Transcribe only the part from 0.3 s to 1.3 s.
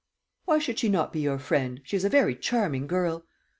"Why should she not be